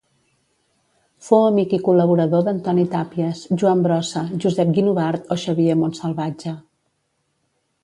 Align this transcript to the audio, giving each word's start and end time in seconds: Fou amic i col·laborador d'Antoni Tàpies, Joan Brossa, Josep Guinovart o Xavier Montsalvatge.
Fou 1.27 1.43
amic 1.49 1.75
i 1.77 1.79
col·laborador 1.87 2.47
d'Antoni 2.47 2.87
Tàpies, 2.95 3.43
Joan 3.63 3.85
Brossa, 3.89 4.25
Josep 4.47 4.75
Guinovart 4.79 5.31
o 5.37 5.41
Xavier 5.45 5.79
Montsalvatge. 5.85 6.57